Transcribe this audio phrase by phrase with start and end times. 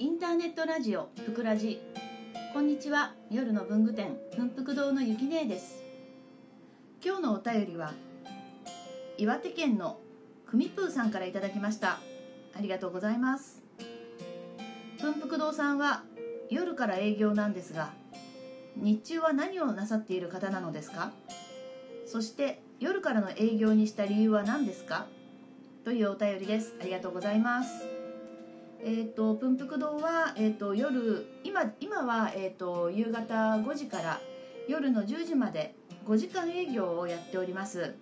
[0.00, 1.78] インターネットラジオふくらじ。
[2.54, 3.12] こんにちは。
[3.30, 5.82] 夜の文具店奮福堂のゆきねえです。
[7.04, 7.92] 今日のお便りは
[9.18, 10.00] 岩手県の
[10.46, 11.98] くみぷーさんからいただきました。
[12.56, 13.62] ありがとうございます。
[14.98, 16.02] 奮福堂さんは
[16.48, 17.90] 夜から営業なんですが
[18.76, 21.12] 日中は何をなさっている方なのですか？
[22.06, 25.08] そして夜からの営業にした理由は何ですか？
[25.84, 26.74] というお便りです。
[26.80, 27.99] ありがとうございます。
[28.82, 34.20] えーと、文福堂は、えーと、夜今今は、えーと、夕方5時から
[34.68, 35.74] 夜の10時まで
[36.06, 37.94] 5時間営業をやっております。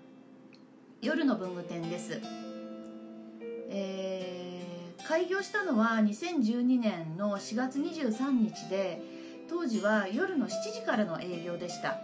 [1.03, 2.21] 夜の文具店です、
[3.71, 9.01] えー、開業したのは2012年の4月23日で
[9.49, 11.99] 当時は夜の7時からの営業でした。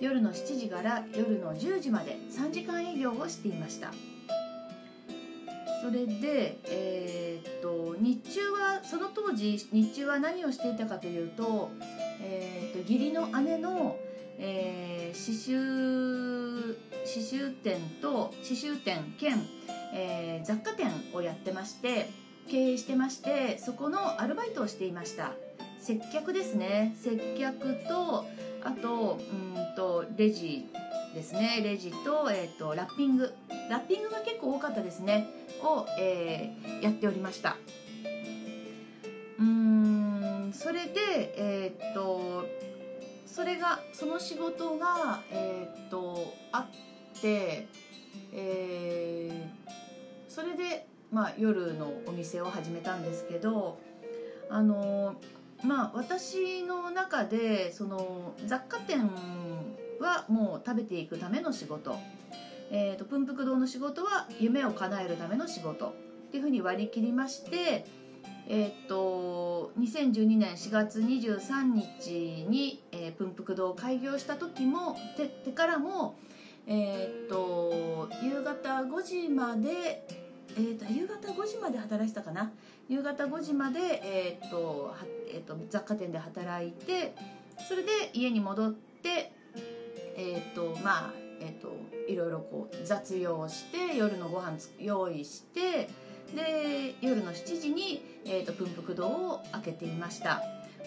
[0.00, 3.92] 夜の7時から夜の10時まで3時間営業をしていました。
[5.84, 11.72] それで、えー、っと日中はその当時日中は何をしていたかというと,、
[12.22, 13.98] えー、っと義理の姉の、
[14.38, 19.36] えー、刺繍刺繍店と刺繍店兼、
[19.92, 22.08] えー、雑貨店をやってまして
[22.48, 25.32] 経営してましてそこのアルバイトをしていました。
[25.80, 26.96] 接客ですね。
[26.96, 28.24] 接客と
[28.64, 30.66] あとうんとレジ。
[31.14, 31.60] ですね。
[31.62, 33.32] レジと,、えーとラッピング。
[33.70, 35.28] ラッピングが結構多かったですね。
[35.62, 37.56] を、えー、やっておりました。
[39.38, 42.44] うんそれでえー、っと
[43.26, 46.68] それがその仕事がえー、とあ
[47.16, 47.66] って
[48.32, 49.50] え、
[50.28, 53.78] それでまあ夜のお店を始めたんですけど
[54.50, 55.16] あの
[55.64, 59.10] まあ私の中でその雑貨店
[60.00, 61.96] はもう食べていくための仕事。
[62.70, 65.88] えーと、文福堂の仕事は夢を叶えるための仕事。
[65.88, 65.92] っ
[66.30, 67.84] ていうふうに割り切りまして、
[68.48, 76.16] えーと、2012年4月23日に、えー、文福堂を開業した時もててからも、
[76.66, 80.06] えーと、夕方5時まで、
[80.56, 82.52] えー、と夕方5時まで働いてたかな？
[82.88, 84.94] 夕方5時まで、えーと
[85.28, 87.14] えー、と雑貨店で働いて
[87.68, 89.32] それで家に戻って
[90.16, 91.76] え、ー、とまあえーと、
[92.08, 95.88] いろいろこう雑用して夜のご飯用意して
[96.34, 100.42] で夜の7時に、えーと、文福堂を開けていました。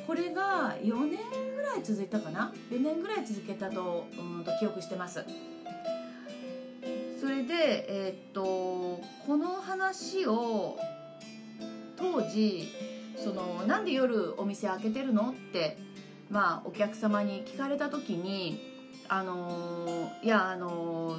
[0.07, 1.19] これが4年
[1.55, 5.25] ぐらい続いたかな？4年ぐらい続けたとうんと記憶してます。
[7.19, 10.79] それでえっ、ー、とこの話を
[11.97, 12.69] 当時
[13.17, 15.31] そのなんで夜お店開けてるの？
[15.31, 15.77] って
[16.29, 18.66] まあお客様に聞かれた時に
[19.09, 21.18] あのいやあの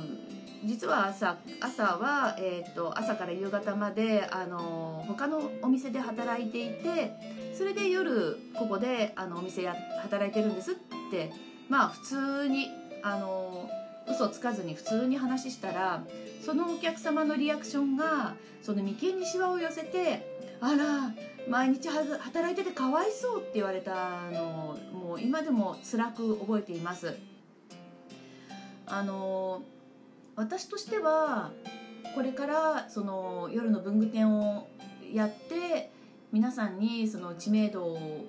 [0.65, 7.13] 実は朝朝は、えーと、朝から夕方まで、あの他のお店で働いていて
[7.57, 10.75] それで夜ここであのお店や働いてるんですっ
[11.11, 11.31] て
[11.69, 12.69] まあ普通に、
[13.03, 13.71] あの
[14.11, 16.03] 嘘つかずに普通に話したら
[16.45, 20.27] そのお客様のリアクションがその眉間にしわを寄せて
[20.61, 21.13] 「あら
[21.49, 27.17] 毎日働いててかわいそう」って言われたのをもう今でも辛く覚えています。
[28.91, 29.63] あの
[30.37, 31.51] 私としては
[32.15, 34.69] これからその夜の文具店を
[35.13, 35.91] やって
[36.33, 38.27] 皆さんにその知名度を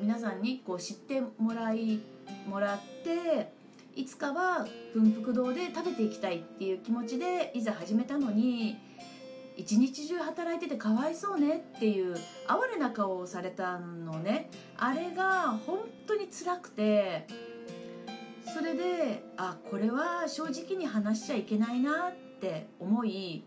[0.00, 2.00] 皆さんにこう知ってもらい
[2.48, 3.52] もらって
[3.96, 8.76] いつかは文福堂で食べていきたいっていう気持ちでいざ始めたのに
[9.56, 12.16] 一日中働いててかわいそうねっていう
[12.48, 14.50] 哀れな顔をされたのね。
[14.76, 15.78] あれが本
[16.08, 17.26] 当に辛くて
[18.54, 23.42] それであこれは正直に話しちゃいけないなって思い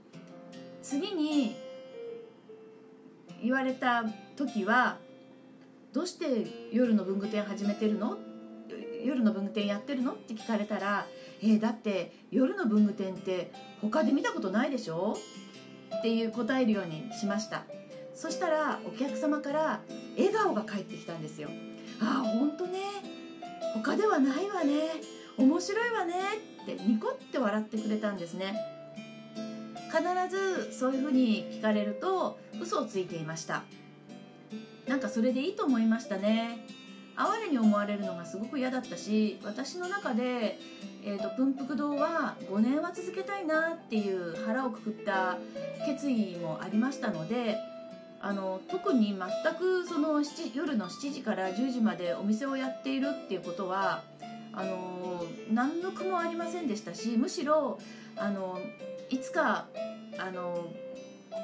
[0.83, 1.55] 次に
[3.41, 4.03] 言われた
[4.35, 4.97] 時は
[5.93, 8.17] 「どうして夜の文具店始めてるの?」
[9.05, 10.11] 夜の文具店やってるの？
[10.11, 11.05] って聞かれたら
[11.41, 15.17] 「えー、だって夜の文具店って他で見たことないでしょ?」
[15.99, 17.63] っていう答えるようにしました
[18.13, 19.79] そしたらお客様から
[20.17, 21.49] 笑顔が返ってきたんですよ
[22.01, 22.79] ああ本当ね
[23.83, 25.01] 他ではないわね。
[25.37, 26.13] 面白いわね
[26.63, 28.55] ってニコって笑ってくれたんですね。
[29.89, 33.63] 必ずそういうふうに聞かれると嘘をついていました。
[34.87, 36.65] なんかそれでいいと思いましたね。
[37.17, 40.59] 哀れに思われるのがすごく嫌だったし私の中で、
[41.03, 45.37] えーと、文福堂は5年は続けたいなっていう腹をくくった
[45.87, 47.57] 決意もありましたので
[48.19, 50.21] あの特に全くその
[50.53, 54.03] 夜の7時から10時までお店をやっているっていうことは
[54.53, 57.79] あの何の苦もありませんでしたしむしろ
[58.15, 58.59] あの
[59.09, 59.67] いつか
[60.17, 60.67] あの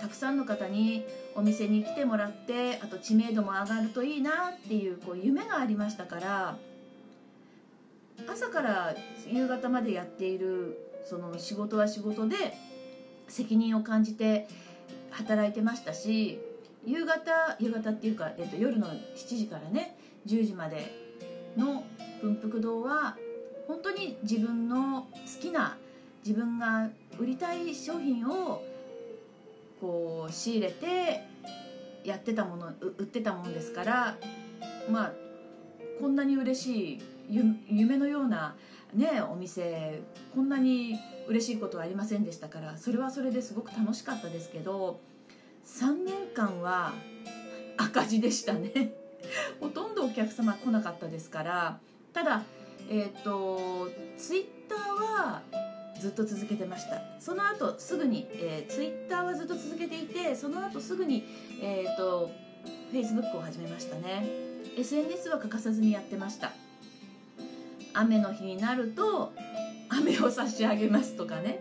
[0.02, 1.06] たくさんの方に
[1.36, 6.58] お店に来てもらってあと知名度も上がるといいなっていうこう夢がありましたから
[8.28, 8.96] 朝から
[9.28, 12.36] 夕方までやっているその仕事は仕事で
[13.28, 14.48] 責任を感じて
[15.12, 16.40] 働いてましたし
[16.86, 19.98] 夕方夕方っていうか、えっと、夜の7時からね
[20.28, 20.92] 10時まで
[21.58, 21.84] の
[22.22, 23.18] 文福堂は
[23.68, 25.08] 本当に自分の好
[25.42, 25.78] きな
[26.26, 28.62] 自分が売りたい商品を
[29.80, 31.26] こう仕入れて
[32.04, 34.18] やってたもの売ってたもんですから
[34.90, 35.14] まあ
[36.00, 37.02] こんなに嬉しい
[37.70, 38.56] 夢のような
[38.94, 40.02] ねお店
[40.34, 40.98] こんなに
[41.28, 45.00] 嬉しいことはありませんでしたからそれはそれですごく楽しかったですけど
[45.66, 46.94] 3年間は
[47.78, 48.94] 赤字でしたね。
[49.60, 51.80] ほとんどお客様来なかったですから
[52.14, 52.44] ただ
[52.90, 55.42] えっ、ー、とツイッターは
[56.00, 57.02] ずっと続けてました。
[57.20, 61.24] その後すぐに、えー、ツイッターはずっと続けていてその後すぐに
[61.62, 62.30] えっ、ー、と
[62.92, 64.28] フェイスブックを始めましたね。
[64.78, 66.52] SNS は欠かさずにやってました。
[67.94, 69.34] 雨の日になると
[69.90, 71.60] 飴を差し上げますとかね。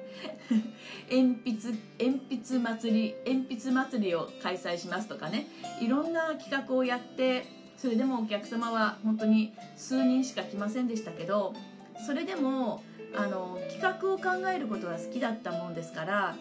[1.11, 5.47] 鉛筆鉛筆祭り鉛筆祭りを開催しますとかね。
[5.81, 7.45] いろんな企画をやって
[7.77, 11.53] それでもお客様は本当に数人しか来ませんでしたけど
[12.07, 12.85] それでも
[13.15, 16.37] あの企画を考えることが好きだったもんですから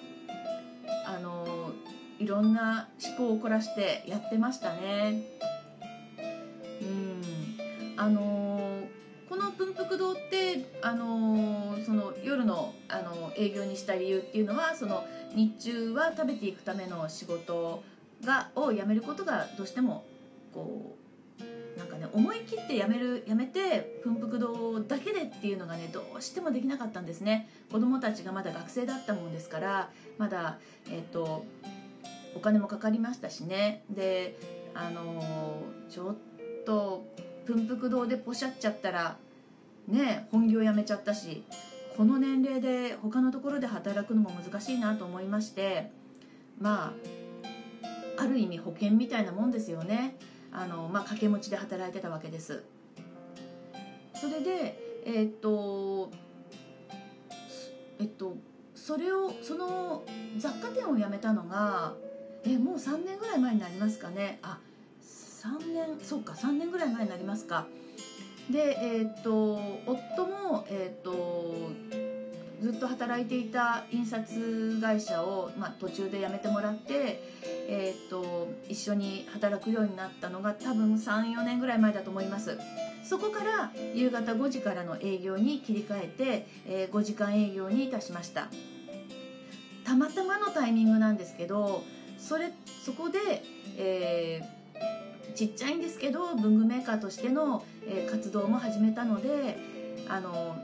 [1.05, 1.71] あの
[2.19, 5.23] いろんな思考を凝らしてやってましたね。
[6.81, 7.21] うん。
[7.97, 8.81] あの
[9.27, 11.30] この文福堂ってあの
[13.41, 15.03] 営業にした理由っていうのはその
[15.33, 17.83] 日中は食べていくための仕事
[18.23, 20.05] がをやめることがどうしても
[20.53, 27.49] こうなんかね思い切ってやめるやめて文福堂だけでっていうのがねどうしてもできなかったんですね。
[27.71, 30.59] 子供たちがまだ学生だったもんですからまだ
[30.89, 31.45] えっ、ー、と
[32.35, 33.83] お金もかかりましたしね。
[33.89, 34.37] で
[34.73, 36.15] あのちょっ
[36.65, 37.05] と
[37.45, 39.17] 文福堂でポシャっちゃったら
[39.87, 41.43] ね本業辞めちゃったし
[41.97, 45.91] この年齢で他のところで働くのも難しいなと思いまして
[46.59, 46.93] ま
[48.17, 50.15] あある意味保険みたいなもんですよね。
[50.51, 52.63] あの、まあ、掛け持ちで働いてたわけです。
[54.13, 56.11] それでえー、っと
[57.99, 58.37] えっと
[58.75, 60.03] それをその
[60.37, 61.93] 雑貨店を辞めたのが
[62.43, 64.39] えもう3年ぐらい前になりますかね。
[64.43, 64.59] あ
[65.01, 67.65] 3年そうか3年ぐらい前になりますか。
[68.49, 69.55] でえー、っと
[69.85, 71.71] 夫もえー、っと
[72.61, 77.19] ずっと働いていた印刷会社を、まあ、途中で辞めてもらって、
[77.67, 82.59] えー、っと一緒に働くようになったのが多分34年ぐらい前だと思います。
[83.03, 88.47] そこから夕方5時からの営業に切り替えて、えー、5時間営業にいたしました。
[89.83, 91.83] たまたまのタイミングなんですけど
[92.19, 92.53] それ
[92.85, 93.19] そこで、
[93.77, 94.60] えー
[95.35, 99.57] ちっちゃいんですけど文具メーカーとしての、え、活動も始めたので
[100.07, 100.55] あの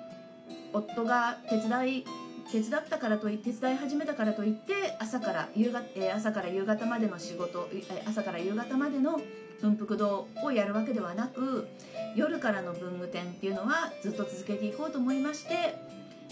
[0.74, 2.06] 夫が手伝い
[2.52, 9.19] 手伝ったからと手伝い始めたからといって朝から夕方、え、朝から夕方までの仕事、え、朝から夕方までの
[9.62, 11.68] 文福堂をやるわけではなく
[12.16, 15.75] 夜からの文具店っていうのはずっと続けていこうと思いまして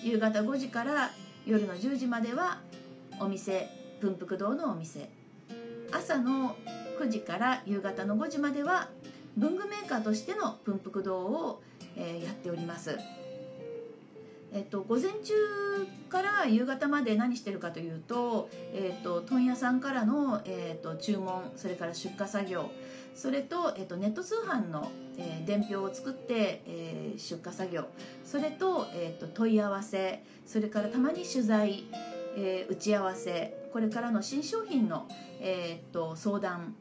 [0.04, 1.12] 夕方5時から
[1.46, 2.60] 夜の10時までは
[3.20, 3.68] お店
[4.00, 5.10] 文福堂のお店。
[5.92, 6.56] 朝の
[7.00, 8.90] 9時から夕方の5時までは
[9.38, 11.62] 文具メーカーとしての文福堂を、
[11.98, 12.98] え、やっております。
[14.56, 15.34] えっと、午前中
[16.08, 22.72] から夕方まで何してるかというと、えっと、問屋さんからの、えっと、注文それから出荷作業
[23.14, 27.86] それと、えっと、ネット通販の、えー、伝票を作って、えー、出荷作業
[28.24, 31.84] それと,、えっと問い合わせそれからたまに取材、
[32.38, 35.06] えー、打ち合わせこれからの新商品の、
[35.42, 36.76] えっと相談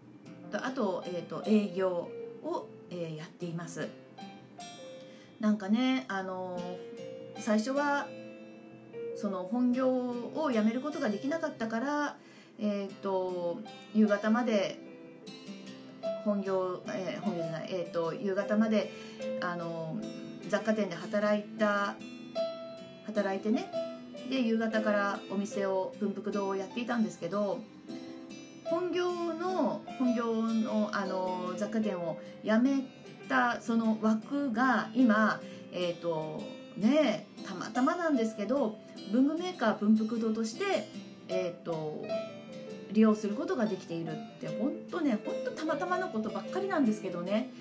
[0.59, 2.09] とあと,、えーと、営業
[2.43, 3.89] を、えー、やっています。
[5.41, 8.07] なんかねあのー、最初は
[9.17, 12.17] その本業を辞めることができなかったから、
[12.59, 13.59] えーと、
[13.95, 14.79] 夕方まで
[16.25, 18.91] 本業、えー、本業じゃない、えーと、夕方まで
[19.41, 19.99] あの
[20.49, 21.97] 雑貨店で働いた
[23.07, 23.71] 働いてね。
[24.31, 27.59] で夕方からお店を文福堂をやっていたんですけど
[28.75, 32.83] 本業の本業のあの雑貨店を辞め
[33.29, 35.41] たその枠が今
[35.73, 36.43] えっ、ー、と
[36.77, 38.77] ねたまたまなんですけど
[39.13, 40.89] 文具メーカー文福堂として
[41.29, 42.05] えっ、ー、と
[42.91, 47.53] 利用することができているって本当ね本当たまたまのことばっかりなんですけどね。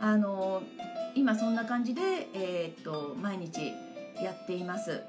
[0.00, 0.62] あの
[1.14, 2.00] 今そんな感じで、
[2.34, 3.72] えーと、毎日
[4.20, 5.02] やっています。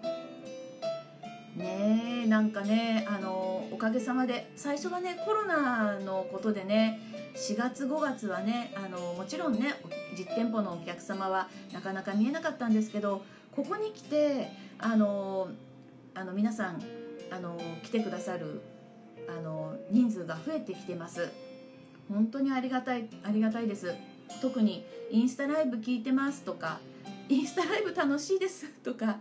[1.55, 3.43] ねなんかねあの
[3.74, 4.51] おかげさまで。
[4.56, 7.00] 最初はねコロナのことでね
[7.36, 9.74] 4月5月はねあのもちろんね
[10.15, 13.25] 実店舗のお客様はなかなか見えなかったんですけど
[13.56, 15.50] ここに来てあの
[16.13, 16.84] あの皆さん
[17.32, 18.62] あの来てくださる
[19.27, 21.32] あの人数が増えてきてます。
[22.10, 23.96] 本当にありがたいありがたいです。
[24.39, 26.80] 特にインスタライブ聞いてますとか
[27.27, 29.18] インスタライブ楽しいですとか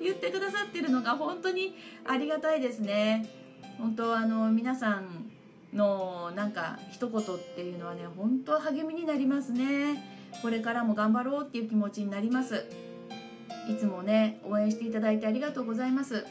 [0.00, 1.74] 言ってくださってるのが本当に
[2.06, 3.47] ありがたいですね。
[3.78, 5.30] 本当あの皆さん
[5.72, 10.18] のなんか一言っていうのはね本当励みになりますね。
[10.42, 12.66] これからも頑張ろうっていう気持ちになります。
[13.68, 16.26] いつもね応援していただいてありがとうございます。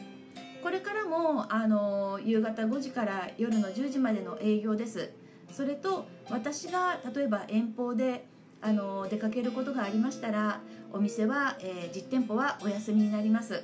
[0.62, 5.10] これからもあの夕方5時から夜の10時までの営業です。
[5.52, 8.26] それと私が例えば遠方で
[8.60, 10.60] あの出かけることがありましたら
[10.92, 13.54] お店は、えー、実店舗はお休みになります。
[13.54, 13.62] はい。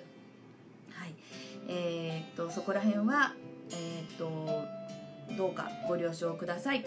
[1.68, 3.34] えー、っとそこら辺は
[3.74, 4.64] えー、っと
[5.36, 6.84] どうかご了承ください。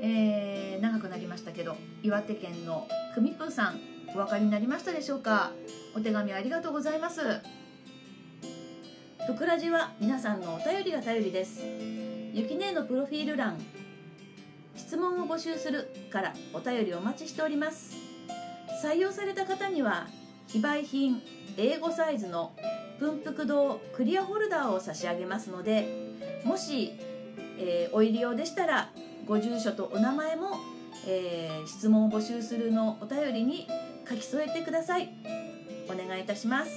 [0.00, 5.52] えー、長くなりましたけど岩手県のくみぷーさんお分かりになりましたでしょうか？
[5.96, 7.20] お手紙ありがとうございます。
[9.26, 11.62] ふくらじは皆さんのお便りが頼りです。
[12.34, 13.58] ゆきねえのプロフィール欄
[14.76, 17.96] 質問を募集するからお便りお待ちしております。
[18.84, 20.08] 採用された方には
[20.48, 21.22] 非売品
[21.56, 22.52] 英語サイズの
[22.98, 26.12] 文福堂クリアホルダーを差し上げますので
[26.44, 26.92] もし、
[27.58, 28.90] えー、お入り用でしたら
[29.26, 30.58] ご住所とお名前も、
[31.06, 33.66] えー、質問を募集するのお便りに
[34.08, 35.08] 書き添えてください。
[35.86, 36.70] お願いいたします。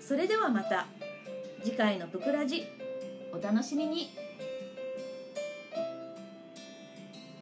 [0.00, 0.86] それではまた
[1.62, 2.64] 次回のぷくらじ
[3.32, 4.23] お楽しみに。